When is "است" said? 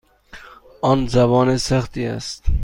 2.05-2.43